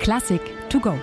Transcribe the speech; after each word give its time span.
Klassik 0.00 0.40
to 0.68 0.80
go. 0.80 0.94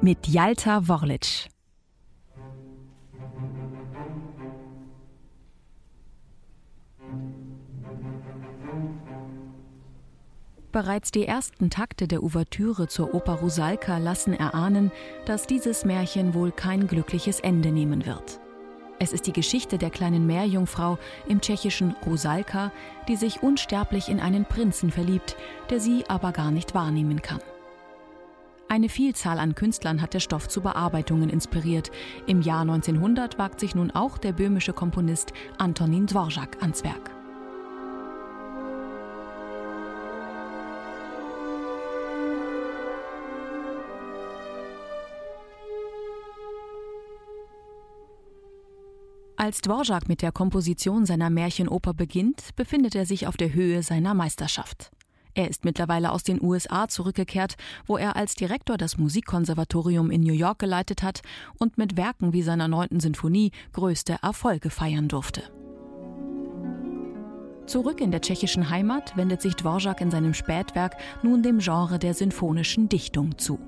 Mit 0.00 0.26
Jalta 0.26 0.86
Worlic. 0.88 1.48
Bereits 10.72 11.10
die 11.10 11.26
ersten 11.26 11.68
Takte 11.68 12.08
der 12.08 12.22
Ouvertüre 12.22 12.88
zur 12.88 13.14
Oper 13.14 13.34
Rusalka 13.34 13.98
lassen 13.98 14.32
erahnen, 14.32 14.90
dass 15.26 15.46
dieses 15.46 15.84
Märchen 15.84 16.34
wohl 16.34 16.50
kein 16.50 16.86
glückliches 16.86 17.40
Ende 17.40 17.70
nehmen 17.70 18.06
wird. 18.06 18.40
Es 19.02 19.12
ist 19.12 19.26
die 19.26 19.32
Geschichte 19.32 19.78
der 19.78 19.90
kleinen 19.90 20.28
Meerjungfrau 20.28 20.96
im 21.26 21.40
tschechischen 21.40 21.96
Rusalka, 22.06 22.70
die 23.08 23.16
sich 23.16 23.42
unsterblich 23.42 24.08
in 24.08 24.20
einen 24.20 24.44
Prinzen 24.44 24.92
verliebt, 24.92 25.36
der 25.70 25.80
sie 25.80 26.04
aber 26.06 26.30
gar 26.30 26.52
nicht 26.52 26.72
wahrnehmen 26.72 27.20
kann. 27.20 27.40
Eine 28.68 28.88
Vielzahl 28.88 29.40
an 29.40 29.56
Künstlern 29.56 30.00
hat 30.00 30.14
der 30.14 30.20
Stoff 30.20 30.48
zu 30.48 30.60
Bearbeitungen 30.60 31.30
inspiriert. 31.30 31.90
Im 32.28 32.42
Jahr 32.42 32.60
1900 32.60 33.40
wagt 33.40 33.58
sich 33.58 33.74
nun 33.74 33.90
auch 33.90 34.18
der 34.18 34.34
böhmische 34.34 34.72
Komponist 34.72 35.32
Antonin 35.58 36.06
Dvorak 36.06 36.58
ans 36.60 36.84
Werk. 36.84 37.11
Als 49.42 49.60
Dvorak 49.60 50.08
mit 50.08 50.22
der 50.22 50.30
Komposition 50.30 51.04
seiner 51.04 51.28
Märchenoper 51.28 51.94
beginnt, 51.94 52.54
befindet 52.54 52.94
er 52.94 53.06
sich 53.06 53.26
auf 53.26 53.36
der 53.36 53.52
Höhe 53.52 53.82
seiner 53.82 54.14
Meisterschaft. 54.14 54.92
Er 55.34 55.50
ist 55.50 55.64
mittlerweile 55.64 56.12
aus 56.12 56.22
den 56.22 56.40
USA 56.40 56.86
zurückgekehrt, 56.86 57.56
wo 57.84 57.96
er 57.96 58.14
als 58.14 58.36
Direktor 58.36 58.76
das 58.76 58.98
Musikkonservatorium 58.98 60.12
in 60.12 60.20
New 60.20 60.32
York 60.32 60.60
geleitet 60.60 61.02
hat 61.02 61.22
und 61.58 61.76
mit 61.76 61.96
Werken 61.96 62.32
wie 62.32 62.42
seiner 62.42 62.68
neunten 62.68 63.00
Sinfonie 63.00 63.50
größte 63.72 64.18
Erfolge 64.22 64.70
feiern 64.70 65.08
durfte. 65.08 65.42
Zurück 67.66 68.00
in 68.00 68.12
der 68.12 68.20
tschechischen 68.20 68.70
Heimat 68.70 69.16
wendet 69.16 69.42
sich 69.42 69.56
Dvorak 69.56 70.00
in 70.00 70.12
seinem 70.12 70.34
Spätwerk 70.34 70.96
nun 71.24 71.42
dem 71.42 71.58
Genre 71.58 71.98
der 71.98 72.14
sinfonischen 72.14 72.88
Dichtung 72.88 73.38
zu. 73.38 73.58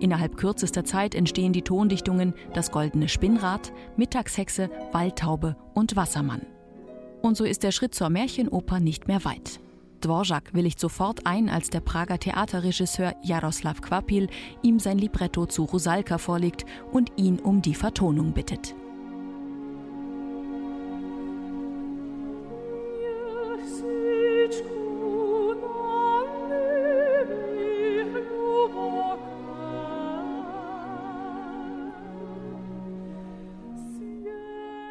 Innerhalb 0.00 0.36
kürzester 0.36 0.84
Zeit 0.84 1.14
entstehen 1.14 1.52
die 1.52 1.62
Tondichtungen 1.62 2.34
Das 2.52 2.70
goldene 2.70 3.08
Spinnrad, 3.08 3.72
Mittagshexe, 3.96 4.70
Waldtaube 4.92 5.56
und 5.74 5.96
Wassermann. 5.96 6.42
Und 7.22 7.36
so 7.36 7.44
ist 7.44 7.62
der 7.62 7.72
Schritt 7.72 7.94
zur 7.94 8.10
Märchenoper 8.10 8.80
nicht 8.80 9.08
mehr 9.08 9.24
weit. 9.24 9.60
Dvorak 10.00 10.52
willigt 10.52 10.78
sofort 10.78 11.26
ein, 11.26 11.48
als 11.48 11.70
der 11.70 11.80
Prager 11.80 12.18
Theaterregisseur 12.18 13.14
Jaroslav 13.22 13.80
Kvapil 13.80 14.28
ihm 14.62 14.78
sein 14.78 14.98
Libretto 14.98 15.46
zu 15.46 15.64
Rusalka 15.64 16.18
vorlegt 16.18 16.66
und 16.92 17.12
ihn 17.16 17.38
um 17.38 17.62
die 17.62 17.74
Vertonung 17.74 18.32
bittet. 18.32 18.74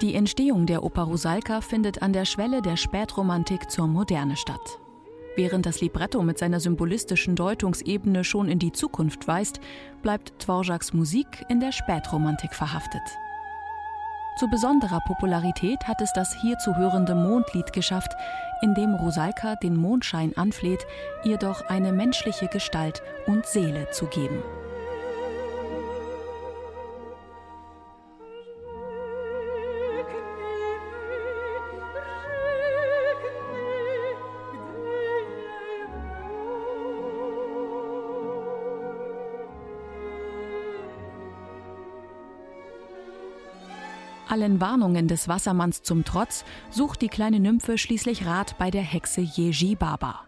Die 0.04 0.16
Entstehung 0.16 0.66
der 0.66 0.84
Oper 0.84 1.04
Rusalka 1.04 1.62
findet 1.62 2.02
an 2.02 2.12
der 2.12 2.26
Schwelle 2.26 2.62
der 2.62 2.76
Spätromantik 2.76 3.72
zur 3.72 3.88
Moderne 3.88 4.36
statt. 4.36 4.78
Während 5.38 5.66
das 5.66 5.80
Libretto 5.80 6.22
mit 6.22 6.38
seiner 6.38 6.60
symbolistischen 6.60 7.38
Deutungsebene 7.38 8.26
schon 8.26 8.50
in 8.50 8.60
die 8.60 8.74
Zukunft 8.74 9.30
weist, 9.30 9.62
bleibt 10.02 10.34
Dvoraks 10.44 10.92
Musik 10.92 11.46
in 11.48 11.62
der 11.62 11.72
Spätromantik 11.72 12.54
verhaftet. 12.54 13.02
Zu 14.38 14.50
besonderer 14.50 15.00
Popularität 15.08 15.80
hat 15.86 16.02
es 16.02 16.12
das 16.12 16.36
hier 16.42 16.58
zu 16.58 16.76
hörende 16.76 17.16
Mondlied 17.16 17.72
geschafft, 17.72 18.12
in 18.62 18.74
dem 18.74 18.96
Rosalka 18.96 19.56
den 19.56 19.78
Mondschein 19.78 20.36
anfleht, 20.36 20.86
ihr 21.24 21.38
doch 21.38 21.62
eine 21.70 21.94
menschliche 21.94 22.48
Gestalt 22.48 23.02
und 23.26 23.46
Seele 23.46 23.90
zu 23.92 24.08
geben. 24.08 24.44
Allen 44.34 44.60
Warnungen 44.60 45.08
des 45.08 45.28
Wassermanns 45.28 45.84
zum 45.84 46.06
Trotz 46.06 46.44
sucht 46.72 47.04
die 47.04 47.08
kleine 47.08 47.40
Nymphe 47.40 47.78
schließlich 47.78 48.26
Rat 48.26 48.58
bei 48.58 48.72
der 48.72 48.82
Hexe 48.82 49.22
Yeji 49.22 49.76
Baba. 49.76 50.22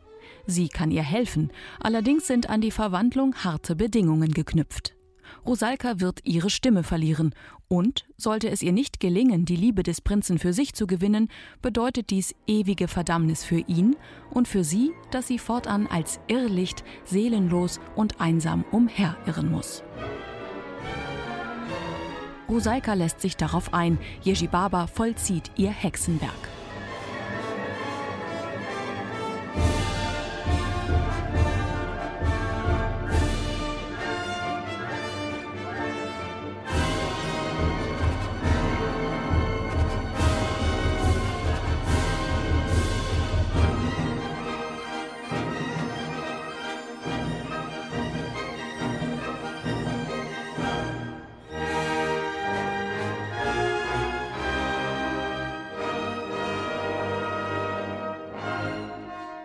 Sie 0.45 0.67
kann 0.67 0.91
ihr 0.91 1.01
helfen, 1.01 1.51
allerdings 1.79 2.27
sind 2.27 2.47
an 2.47 2.61
die 2.61 2.69
Verwandlung 2.69 3.33
harte 3.33 3.75
Bedingungen 3.75 4.31
geknüpft. 4.31 4.95
Rosalka 5.43 5.99
wird 6.01 6.19
ihre 6.23 6.51
Stimme 6.51 6.83
verlieren 6.83 7.33
und, 7.67 8.05
sollte 8.15 8.47
es 8.51 8.61
ihr 8.61 8.73
nicht 8.73 8.99
gelingen, 8.99 9.45
die 9.45 9.55
Liebe 9.55 9.81
des 9.81 10.01
Prinzen 10.01 10.37
für 10.37 10.53
sich 10.53 10.75
zu 10.75 10.85
gewinnen, 10.85 11.29
bedeutet 11.63 12.11
dies 12.11 12.35
ewige 12.45 12.87
Verdammnis 12.87 13.43
für 13.43 13.57
ihn 13.61 13.95
und 14.29 14.47
für 14.47 14.63
sie, 14.63 14.91
dass 15.09 15.25
sie 15.25 15.39
fortan 15.39 15.87
als 15.87 16.19
Irrlicht, 16.27 16.83
seelenlos 17.05 17.79
und 17.95 18.21
einsam 18.21 18.65
umherirren 18.71 19.49
muss. 19.49 19.81
Rusalka 22.49 22.93
lässt 22.93 23.21
sich 23.21 23.37
darauf 23.37 23.73
ein. 23.73 23.97
Yejibaba 24.23 24.87
vollzieht 24.87 25.51
ihr 25.55 25.71
Hexenwerk. 25.71 26.54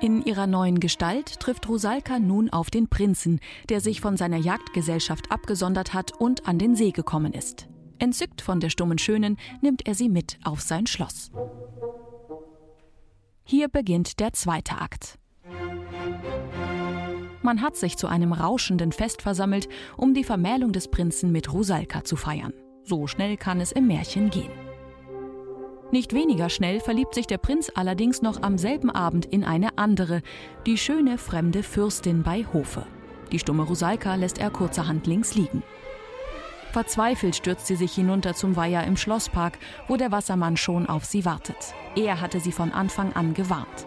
In 0.01 0.25
ihrer 0.25 0.47
neuen 0.47 0.81
Gestalt 0.81 1.41
trifft 1.41 1.69
Rosalka 1.69 2.19
nun 2.19 2.49
auf 2.49 2.71
den 2.71 2.89
Prinzen, 2.89 3.39
der 3.69 3.83
sich 3.83 4.01
von 4.01 4.17
seiner 4.17 4.39
Jagdgesellschaft 4.39 5.31
abgesondert 5.31 5.93
hat 5.93 6.13
und 6.19 6.49
an 6.49 6.59
den 6.59 6.75
See 6.75 6.91
gekommen 6.91 7.35
ist. 7.35 7.69
Entzückt 7.99 8.41
von 8.41 8.61
der 8.61 8.71
stummen 8.71 8.97
Schönen 8.97 9.37
nimmt 9.61 9.87
er 9.87 9.95
sie 9.95 10.09
mit 10.09 10.39
auf 10.43 10.63
sein 10.63 10.87
Schloss. 10.87 11.31
Hier 13.45 13.69
beginnt 13.69 14.21
der 14.21 14.33
zweite 14.33 14.81
Akt. 14.81 15.19
Man 17.43 17.61
hat 17.61 17.77
sich 17.77 17.99
zu 17.99 18.07
einem 18.07 18.33
rauschenden 18.33 18.93
Fest 18.93 19.21
versammelt, 19.21 19.69
um 19.99 20.15
die 20.15 20.25
Vermählung 20.25 20.73
des 20.73 20.89
Prinzen 20.89 21.31
mit 21.31 21.53
Rosalka 21.53 22.05
zu 22.05 22.17
feiern. 22.17 22.55
So 22.85 23.07
schnell 23.07 23.37
kann 23.37 23.61
es 23.61 23.73
im 23.73 23.87
Märchen 23.87 24.31
gehen. 24.31 24.70
Nicht 25.93 26.13
weniger 26.13 26.49
schnell 26.51 26.79
verliebt 26.79 27.15
sich 27.15 27.27
der 27.27 27.39
Prinz 27.39 27.71
allerdings 27.75 28.23
noch 28.23 28.43
am 28.43 28.59
selben 28.59 28.91
Abend 28.91 29.27
in 29.27 29.43
eine 29.43 29.77
andere, 29.77 30.23
die 30.67 30.79
schöne 30.79 31.19
fremde 31.19 31.65
Fürstin 31.65 32.23
bei 32.23 32.47
Hofe. 32.53 32.87
Die 33.33 33.41
stumme 33.41 33.65
Rusalka 33.65 34.15
lässt 34.15 34.39
er 34.39 34.51
kurzerhand 34.51 35.07
links 35.07 35.35
liegen. 35.35 35.63
Verzweifelt 36.73 37.35
stürzt 37.35 37.67
sie 37.67 37.75
sich 37.75 37.93
hinunter 37.93 38.35
zum 38.35 38.55
Weiher 38.55 38.85
im 38.85 38.97
Schlosspark, 38.97 39.59
wo 39.89 39.97
der 39.97 40.13
Wassermann 40.13 40.57
schon 40.57 40.87
auf 40.87 41.05
sie 41.05 41.25
wartet. 41.25 41.75
Er 41.97 42.21
hatte 42.21 42.39
sie 42.39 42.53
von 42.53 42.71
Anfang 42.71 43.13
an 43.15 43.35
gewarnt. 43.35 43.87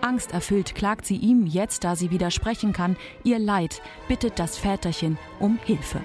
Angsterfüllt 0.00 0.74
klagt 0.74 1.06
sie 1.06 1.16
ihm, 1.16 1.46
jetzt 1.46 1.84
da 1.84 1.94
sie 1.94 2.10
widersprechen 2.10 2.72
kann, 2.72 2.96
ihr 3.22 3.38
Leid, 3.38 3.80
bittet 4.08 4.40
das 4.40 4.58
Väterchen 4.58 5.16
um 5.38 5.60
Hilfe. 5.64 6.00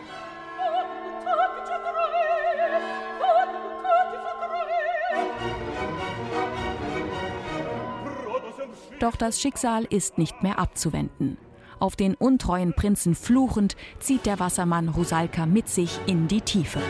Doch 8.99 9.15
das 9.15 9.39
Schicksal 9.39 9.85
ist 9.85 10.17
nicht 10.17 10.41
mehr 10.44 10.59
abzuwenden. 10.59 11.38
Auf 11.79 11.95
den 11.95 12.15
untreuen 12.15 12.73
Prinzen 12.73 13.13
fluchend 13.13 13.75
zieht 13.99 14.25
der 14.25 14.39
Wassermann 14.39 14.89
Rusalka 14.89 15.45
mit 15.45 15.69
sich 15.69 15.99
in 16.07 16.27
die 16.27 16.41
Tiefe. 16.41 16.81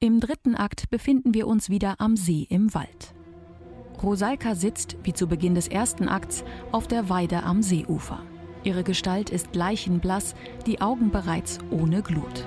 Im 0.00 0.18
dritten 0.18 0.56
Akt 0.56 0.90
befinden 0.90 1.34
wir 1.34 1.46
uns 1.46 1.68
wieder 1.68 1.96
am 1.98 2.16
See 2.16 2.46
im 2.48 2.74
Wald. 2.74 3.14
Rosalka 4.02 4.54
sitzt, 4.54 4.96
wie 5.02 5.12
zu 5.12 5.26
Beginn 5.28 5.54
des 5.54 5.68
ersten 5.68 6.08
Akts, 6.08 6.42
auf 6.72 6.88
der 6.88 7.08
Weide 7.10 7.42
am 7.42 7.62
Seeufer. 7.62 8.22
Ihre 8.64 8.82
Gestalt 8.82 9.30
ist 9.30 9.54
leichenblass, 9.54 10.34
die 10.66 10.80
Augen 10.80 11.10
bereits 11.10 11.58
ohne 11.70 12.02
Glut. 12.02 12.46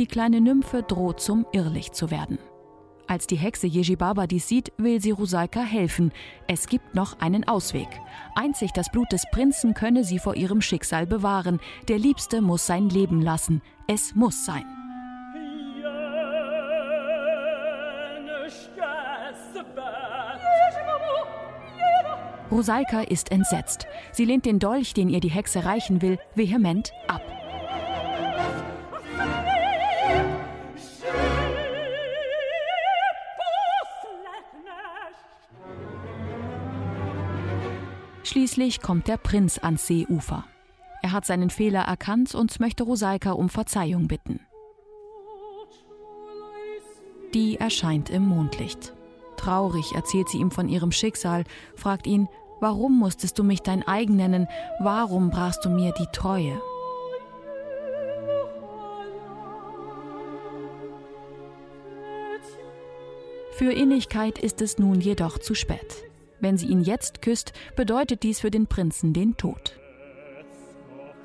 Die 0.00 0.06
kleine 0.06 0.40
Nymphe 0.40 0.82
droht 0.82 1.20
zum 1.20 1.44
Irrlicht 1.52 1.94
zu 1.94 2.10
werden. 2.10 2.38
Als 3.06 3.26
die 3.26 3.36
Hexe 3.36 3.66
Jejibaba 3.66 4.26
dies 4.26 4.48
sieht, 4.48 4.72
will 4.78 4.98
sie 4.98 5.10
Rusalka 5.10 5.60
helfen. 5.60 6.10
Es 6.46 6.68
gibt 6.68 6.94
noch 6.94 7.20
einen 7.20 7.46
Ausweg. 7.46 7.88
Einzig 8.34 8.70
das 8.72 8.90
Blut 8.90 9.12
des 9.12 9.24
Prinzen 9.30 9.74
könne 9.74 10.02
sie 10.02 10.18
vor 10.18 10.36
ihrem 10.36 10.62
Schicksal 10.62 11.06
bewahren. 11.06 11.60
Der 11.88 11.98
Liebste 11.98 12.40
muss 12.40 12.66
sein 12.66 12.88
Leben 12.88 13.20
lassen. 13.20 13.60
Es 13.88 14.14
muss 14.14 14.46
sein. 14.46 14.64
Rosalka 22.50 23.02
ist 23.02 23.30
entsetzt. 23.30 23.86
Sie 24.12 24.24
lehnt 24.24 24.46
den 24.46 24.60
Dolch, 24.60 24.94
den 24.94 25.10
ihr 25.10 25.20
die 25.20 25.30
Hexe 25.30 25.66
reichen 25.66 26.00
will, 26.00 26.18
vehement 26.34 26.90
ab. 27.06 27.39
Schließlich 38.22 38.82
kommt 38.82 39.08
der 39.08 39.16
Prinz 39.16 39.58
ans 39.58 39.86
Seeufer. 39.86 40.44
Er 41.02 41.12
hat 41.12 41.24
seinen 41.24 41.50
Fehler 41.50 41.82
erkannt 41.82 42.34
und 42.34 42.60
möchte 42.60 42.82
Rosalka 42.82 43.32
um 43.32 43.48
Verzeihung 43.48 44.08
bitten. 44.08 44.40
Die 47.32 47.56
erscheint 47.56 48.10
im 48.10 48.26
Mondlicht. 48.26 48.92
Traurig 49.36 49.92
erzählt 49.94 50.28
sie 50.28 50.38
ihm 50.38 50.50
von 50.50 50.68
ihrem 50.68 50.92
Schicksal, 50.92 51.44
fragt 51.76 52.06
ihn, 52.06 52.28
warum 52.60 52.98
musstest 52.98 53.38
du 53.38 53.44
mich 53.44 53.62
dein 53.62 53.86
eigen 53.86 54.16
nennen, 54.16 54.48
warum 54.80 55.30
brachst 55.30 55.64
du 55.64 55.70
mir 55.70 55.92
die 55.92 56.08
Treue? 56.12 56.60
Für 63.52 63.72
Innigkeit 63.72 64.38
ist 64.38 64.60
es 64.60 64.78
nun 64.78 65.00
jedoch 65.00 65.38
zu 65.38 65.54
spät. 65.54 66.09
Wenn 66.40 66.56
sie 66.56 66.66
ihn 66.66 66.82
jetzt 66.82 67.22
küsst, 67.22 67.52
bedeutet 67.76 68.22
dies 68.22 68.40
für 68.40 68.50
den 68.50 68.66
Prinzen 68.66 69.12
den 69.12 69.36
Tod. 69.36 69.78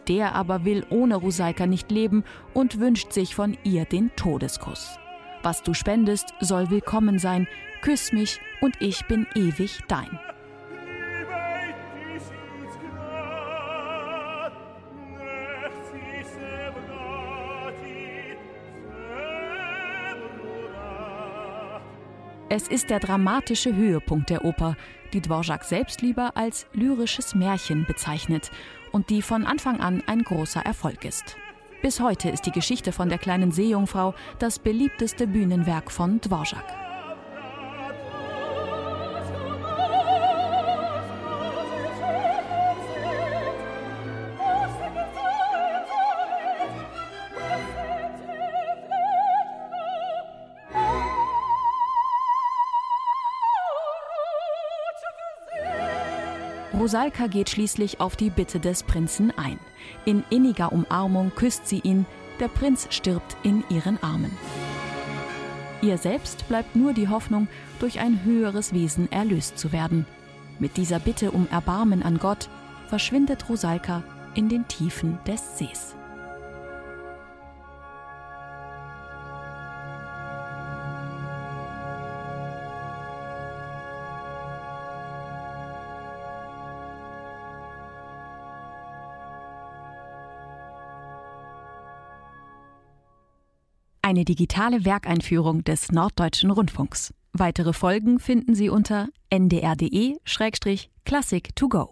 Der 0.08 0.36
aber 0.36 0.66
will 0.66 0.86
ohne 0.90 1.16
Rusalka 1.16 1.66
nicht 1.66 1.90
leben 1.90 2.24
und 2.54 2.80
wünscht 2.80 3.12
sich 3.12 3.34
von 3.34 3.58
ihr 3.64 3.86
den 3.86 4.12
Todeskuss. 4.16 5.00
Was 5.42 5.64
du 5.64 5.74
spendest, 5.74 6.34
soll 6.42 6.70
willkommen 6.70 7.18
sein. 7.18 7.48
Küss 7.82 8.12
mich 8.12 8.40
und 8.62 8.76
ich 8.82 9.06
bin 9.08 9.26
ewig 9.36 9.80
dein. 9.88 10.20
Es 22.48 22.68
ist 22.68 22.90
der 22.90 23.00
dramatische 23.00 23.76
Höhepunkt 23.76 24.30
der 24.30 24.46
Oper, 24.46 24.78
die 25.16 25.22
Dvorak 25.22 25.64
selbst 25.64 26.02
lieber 26.02 26.36
als 26.36 26.68
lyrisches 26.74 27.34
Märchen 27.34 27.86
bezeichnet 27.86 28.52
und 28.92 29.10
die 29.10 29.22
von 29.22 29.46
Anfang 29.46 29.80
an 29.80 30.04
ein 30.06 30.24
großer 30.24 30.62
Erfolg 30.62 31.06
ist. 31.06 31.38
Bis 31.82 32.00
heute 32.00 32.30
ist 32.30 32.46
die 32.46 32.52
Geschichte 32.52 32.92
von 32.92 33.10
der 33.10 33.18
kleinen 33.18 33.52
Seejungfrau 33.52 34.14
das 34.40 34.60
beliebteste 34.60 35.26
Bühnenwerk 35.26 35.92
von 35.92 36.20
Dvorak. 36.20 36.85
Rosalka 56.78 57.28
geht 57.28 57.50
schließlich 57.50 58.02
auf 58.02 58.18
die 58.18 58.30
Bitte 58.30 58.60
des 58.60 58.84
Prinzen 58.84 59.32
ein. 59.38 59.60
In 60.04 60.24
inniger 60.30 60.74
Umarmung 60.74 61.32
küsst 61.34 61.68
sie 61.68 61.80
ihn, 61.80 62.06
der 62.40 62.50
Prinz 62.50 62.88
stirbt 62.90 63.38
in 63.44 63.64
ihren 63.70 64.02
Armen. 64.04 64.32
Ihr 65.82 65.98
selbst 65.98 66.48
bleibt 66.50 66.76
nur 66.76 66.94
die 66.94 67.08
Hoffnung, 67.08 67.48
durch 67.80 68.00
ein 68.00 68.24
höheres 68.26 68.74
Wesen 68.74 69.10
erlöst 69.12 69.58
zu 69.58 69.72
werden. 69.72 70.06
Mit 70.60 70.76
dieser 70.76 71.00
Bitte 71.00 71.32
um 71.32 71.48
Erbarmen 71.50 72.04
an 72.04 72.18
Gott 72.18 72.50
verschwindet 72.88 73.48
Rosalka 73.48 74.04
in 74.34 74.50
den 74.50 74.68
Tiefen 74.68 75.18
des 75.26 75.58
Sees. 75.58 75.96
Eine 94.06 94.24
digitale 94.24 94.86
Werkeinführung 94.86 95.64
des 95.64 95.92
Norddeutschen 95.92 96.52
Rundfunks. 96.52 97.12
Weitere 97.34 97.74
Folgen 97.74 98.20
finden 98.20 98.54
Sie 98.54 98.70
unter 98.70 99.10
ndr.de-classic 99.32 101.56
to 101.56 101.68
go. 101.68 101.92